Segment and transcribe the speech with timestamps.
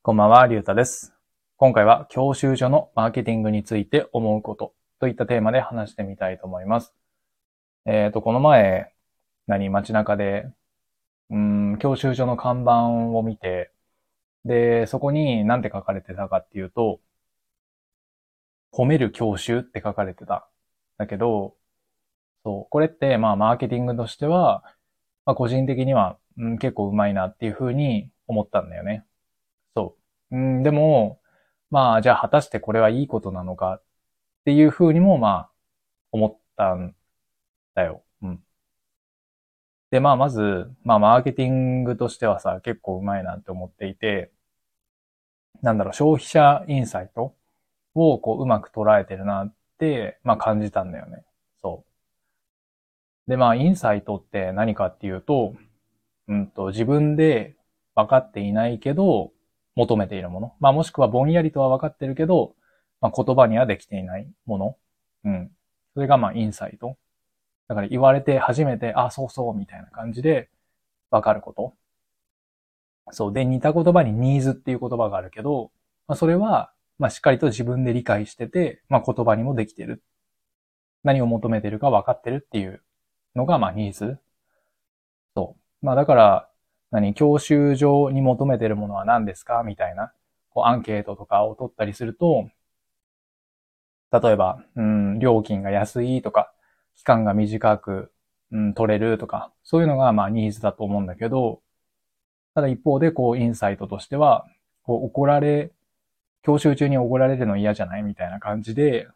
[0.00, 1.12] こんばんは、りゅうたです。
[1.56, 6.94] 今回は教習所のマーケティングについて思うことといったテーマで話してみたいと思います。
[7.84, 8.94] えっ、と、この前、
[9.46, 10.50] 何、街中で、
[11.30, 11.38] うー
[11.76, 12.88] ん、教習所の看板
[13.18, 13.72] を見て、
[14.44, 17.00] で、そこに何て書かれてたかっていうと、
[18.72, 20.48] 褒める教習って書かれてた。
[20.96, 21.56] だけど、
[22.44, 24.62] そう、これって、まあ、マーケティングとしては、
[25.26, 29.04] まあ、個人的には、うん、結構うまいなっていうふうに思ったんだよね。
[30.30, 31.20] うん、でも、
[31.70, 33.82] まあ、じゃあ果たしてこれはいいことなのかっ
[34.44, 35.50] ていうふうにも、まあ、
[36.12, 36.94] 思ったん
[37.74, 38.04] だよ。
[38.22, 38.44] うん。
[39.90, 44.32] で、まあ、まず、まあ、マーケティングとしてはさ、結構うまいなって思っていて、
[45.62, 47.34] なんだろう、消費者インサイト
[47.94, 51.24] をこう、うまく捉えてるなって、まあ、感じたんだよね。
[51.62, 51.84] そ
[53.26, 53.30] う。
[53.30, 55.54] で、まあ、インサイトって何かっていうと、
[56.28, 57.56] うんと、自分で
[57.94, 59.32] 分かっていないけど、
[59.78, 60.54] 求めているもの。
[60.58, 62.56] まあ、もしくはぼんやりとは分かってるけど、
[63.00, 64.76] まあ、言葉にはできていないもの。
[65.24, 65.52] うん。
[65.94, 66.96] それがまあ、インサイト。
[67.68, 70.50] だから言われて初めて、あ、そうそう、みたいな感じで
[71.12, 71.76] 分かること。
[73.12, 73.32] そう。
[73.32, 75.70] で、似た言葉にニーズっていう言葉があるけど、
[76.08, 80.02] まあ、それは、まあ、しっかりと自分で理解してて、まあ、言葉にもできてる。
[81.04, 82.82] 何を求めてるか分かってるっていう
[83.36, 84.18] のが、まあ、ニーズ。
[85.36, 85.86] そう。
[85.86, 86.48] まあ、だから、
[86.90, 89.62] 何、教習所に求めてるものは何ですか？
[89.62, 90.12] みたいな、
[90.50, 92.48] こう、アンケートとかを取ったりすると、
[94.10, 96.52] 例えば、うん、料金が安いとか、
[96.96, 98.10] 期間が短く、
[98.50, 101.60] うん、取れるとか、そういうのが、まあ、ニーズだと思うんだけど、
[102.54, 104.46] ただ一方で、こう、インサイトとしては、
[104.82, 105.72] こう、怒られ、
[106.42, 108.02] 教習中に怒られるの嫌じゃない？
[108.02, 109.06] みたいな感じで、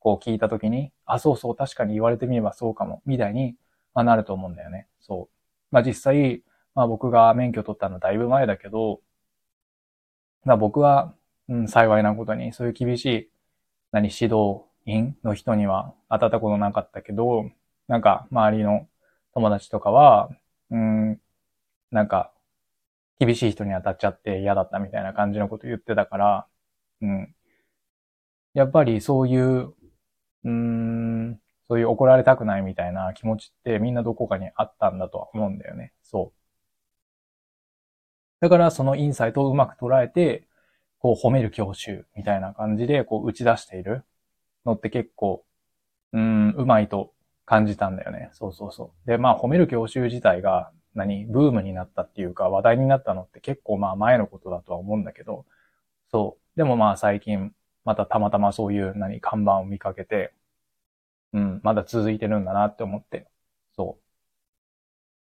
[0.00, 3.54] こう聞いたときに、あ、そうそう、確かに言われてみればそうかも、みたいに、
[3.94, 4.88] まあ、なると思うんだよね。
[5.00, 5.34] そう。
[5.70, 6.42] まあ、実際、
[6.74, 9.00] まあ、僕が免許取ったのだいぶ前だけど、
[10.44, 11.14] まあ、僕は、
[11.48, 13.30] うん、幸いなことに、そういう厳しい、
[13.92, 17.50] 何、指導員の人には当たったことなかったけど、
[17.88, 18.88] なんか、周りの
[19.34, 20.30] 友達とかは、
[20.70, 21.20] うん、
[21.90, 22.32] なんか、
[23.18, 26.46] 厳しい人に当たっちゃって嫌だったみたいな感じのこと言ってたから、
[27.02, 27.34] うん。
[28.54, 29.74] やっぱりそういう、
[30.44, 35.92] うん、そういう怒られたくないみたいな気持ちってみんなどこかにあったんだとは思うんだよね。
[36.02, 36.41] そう。
[38.42, 40.48] だからそのインサイトをうまく捉えて、
[40.98, 44.04] こう褒める教習みたいな感じでこう打ち出している
[44.66, 45.44] のって結構、
[46.12, 47.12] うん、うまいと
[47.46, 48.30] 感じたんだよね。
[48.32, 49.08] そうそうそう。
[49.08, 55.46] で、まあ褒める教習自体が何、ブームになったっていうか話題になったのって結構まあ前のことだとは思うんだけど、
[56.10, 56.58] そう。
[56.58, 57.54] でもまあ最近
[57.84, 60.34] またたまたまそういう何、看板を見かけて、
[61.32, 63.28] うん、まだ続いてるんだなって思って。
[63.76, 63.98] そ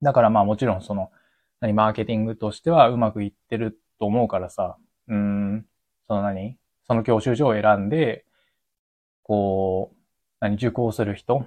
[0.02, 0.06] う。
[0.06, 1.12] だからまあもちろんその、
[1.59, 4.78] 何、マーケティングとしてはうまくいってると思うからさ、
[5.08, 5.66] うん、
[6.08, 6.58] その何？
[6.88, 8.25] その教習所を選んで、
[9.24, 9.97] こう、
[10.40, 11.46] 何、受講する人？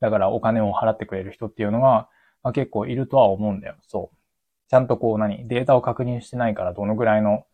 [0.00, 2.08] だからお金を払ってくれる人っていうのが、
[2.42, 3.74] まあ、結構いるとは思うんだよ。
[3.82, 4.16] そう。
[4.70, 7.46] ちゃんとこう何、データを確認してないからどのぐらいの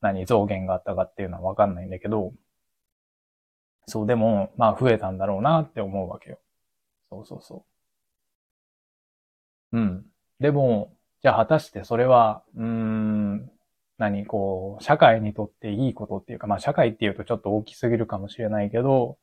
[0.00, 2.32] 何、増減があったかっていうのはわかんないんだけど、
[3.86, 6.38] そう、でも、まあ増えたんだろうなって思うわけよ。
[7.10, 7.64] そうそうそ
[9.72, 9.78] う。
[9.78, 10.06] うん。
[10.40, 13.50] でも、じゃあ果たしてそれは、うーん、
[13.98, 19.18] 何、こう、社会にとっていいことっていうか、まあ社会っていうとちょっと大きすぎるかもしれないけど、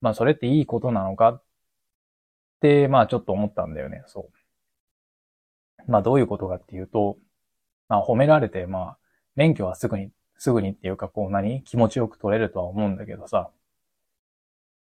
[0.00, 1.42] まあそれっていいことなのかっ
[2.60, 4.30] て、まあちょっと思ったんだよね、そ
[5.86, 5.90] う。
[5.90, 7.18] まあどういうことかっていうと、
[7.88, 8.98] まあ褒められて、まあ
[9.34, 13.50] 免許はすぐに、すぐにっていうかこう何気持ちよく取れるとは思うんだけどさ、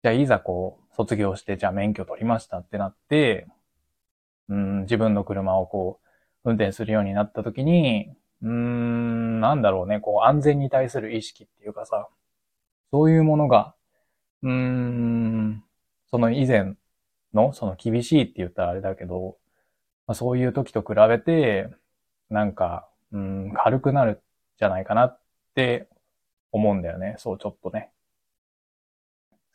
[0.03, 3.47] じゃあいざこう卒業してじゃあ免許取りましたってなって、
[4.47, 6.08] うん、自分の車をこう
[6.45, 8.09] 運転するようになった時に、
[8.41, 12.07] うーん、なんだろうね、こう安全に対する意識っていうかさ、
[12.91, 13.75] そういうものが、
[14.43, 15.63] うーん、
[16.11, 16.75] その以前
[17.33, 19.37] の、その厳しいって言ったらあれだけど、
[20.07, 21.69] まあ、そういう時と比べて、
[22.29, 24.21] なんか、うん、軽くなる
[24.59, 25.21] じゃないかなっ
[25.55, 25.89] て
[26.51, 27.15] 思うんだよね。
[27.19, 27.91] そう、ちょっとね。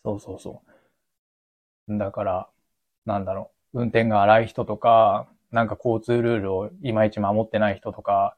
[0.04, 0.62] そうそうそ
[1.88, 1.98] う。
[1.98, 2.48] だから、
[3.06, 8.36] なんだろう、運転が荒い人とか、なんか交通ルールをいまいち守ってない人とか、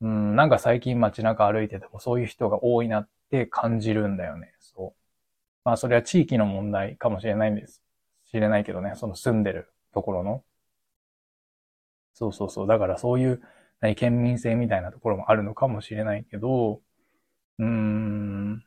[0.00, 4.54] うん、なんか最近街中歩いててもそういう人が多いなって感じるんだよね。
[4.60, 5.00] そう。
[5.64, 7.82] まあそれは地域の問題かもしれないんです。
[8.26, 10.44] 知れないけどね、その住んでるところの。
[12.14, 12.66] そうそうそう。
[12.66, 13.42] だからそういう、
[13.80, 16.82] 何、県民性みたいなところもあるのかもしれないけど、
[17.58, 18.64] うーん、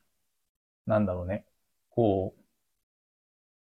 [0.87, 1.45] なんだろうね。
[1.91, 2.35] こ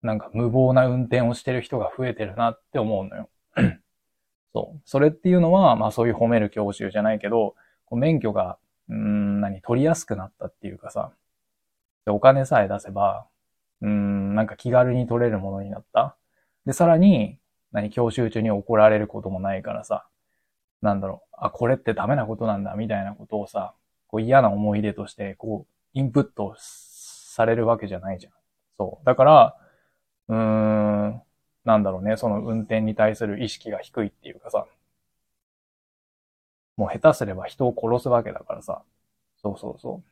[0.03, 3.31] う、なんか無謀な運転をしてる人が増えてるなって思うのよ。
[4.55, 4.81] そう。
[4.85, 7.55] それっていうのは、まあそういう褒める教習じゃないけど、
[7.87, 8.59] こう免許が、
[8.89, 11.13] うー何、取りやすくなったっていうかさ、
[12.05, 13.27] でお金さえ出せば、
[13.81, 16.17] うん、なんか気軽に取れるものになった。
[16.67, 17.39] で、さらに、
[17.73, 20.07] 何、教習中に怒られることもないからさ、
[20.83, 23.75] なんだろう、あ、これってダメなことなんだ、みたいなことをさ、
[24.09, 28.33] こう嫌な思い出として、こう、インプットされるわけじゃないじゃん。
[28.79, 29.07] そう。
[29.07, 29.57] だから、
[30.29, 30.92] うーん、
[31.65, 34.67] なんだろうね、その運転に対する意識が低いっていうかさ、
[36.77, 38.83] もう下手すれば人を殺すわけだからさ。
[39.43, 40.03] そうそうそ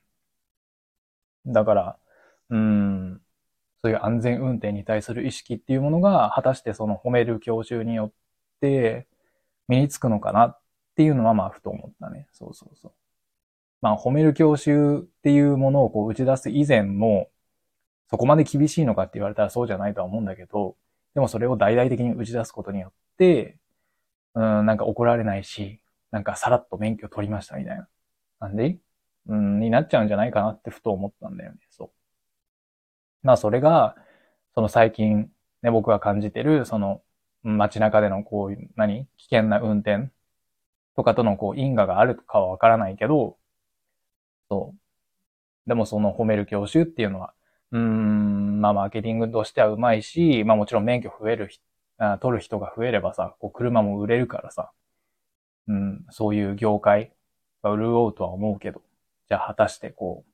[1.47, 1.53] う。
[1.53, 1.99] だから、
[2.51, 3.23] うーん、
[3.83, 8.13] そういう安全運転に対する意識っていうものが、果たしてその褒める教習によっ
[8.61, 9.09] て
[9.69, 10.61] 身につくのかなっ
[10.97, 12.29] ていうのはまあふと思ったね。
[12.33, 12.93] そうそうそう。
[13.83, 17.31] まあ褒める教習っていうものをこう打ち出す以前も、
[18.11, 20.77] そこまで厳しいのかって言われたらそうじゃないとは思うんだけど、
[21.15, 23.57] でもそれを大々的に打ち出すことによって、
[24.35, 25.81] うん、なんか怒られないし、
[26.11, 27.89] なんかさらっと免許取りましたみたいな。
[28.41, 28.79] なんで？
[29.27, 31.59] うん、になっちゃうんじゃないかなってふと思ったんだよね。
[31.71, 31.91] そう。
[33.23, 33.97] まあそれが、
[34.55, 35.31] その最近
[35.63, 37.03] ね、僕が感じてる、その
[37.43, 39.07] 街中でのこういう、何？
[39.19, 40.11] 危険な運転
[40.97, 43.37] とかとのこう因果があるかはわからないけど、
[44.49, 45.69] そう。
[45.69, 47.35] でもその褒める教習っていうのは、
[47.73, 51.51] うーん、まあマーケティングとしてはうまいし、まあもちろん免許増える
[51.99, 54.73] あ、取る人が増えればさ、こう車も売れるからさ、
[55.69, 57.13] うん、そういう業界
[57.63, 58.83] が潤うとは思うけど、
[59.29, 60.25] じゃあ果たしてこ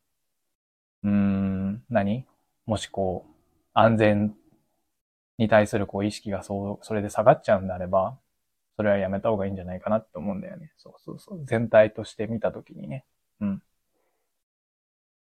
[1.03, 2.27] う、うーん、何？
[2.67, 3.33] もしこう、
[3.75, 4.35] 安全
[5.39, 8.19] に対するこう意識がそう、それで下がっちゃうんであれば、
[8.77, 10.73] それはやめた方がいいんじゃないかなって思うんだよね。
[10.77, 11.45] そうそうそう。
[11.47, 13.05] 全体として見たときにね。
[13.41, 13.63] うん。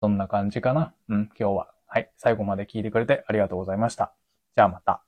[0.01, 0.93] そんな感じかな。
[1.09, 1.73] うん、今日は。
[1.93, 2.11] はい。
[2.17, 4.15] 最後まで聞いてくれてありがとうございました。
[4.55, 5.03] じゃあまた。